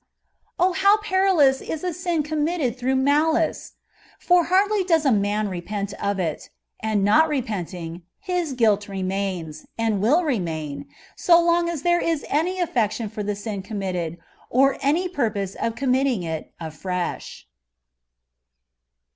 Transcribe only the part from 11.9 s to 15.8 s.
is any afiection for the sin committed, or any purpose of